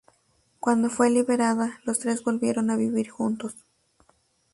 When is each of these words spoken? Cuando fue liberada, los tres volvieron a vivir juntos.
Cuando 0.59 0.89
fue 0.89 1.11
liberada, 1.11 1.79
los 1.85 1.99
tres 1.99 2.23
volvieron 2.23 2.71
a 2.71 2.75
vivir 2.75 3.11
juntos. 3.11 3.53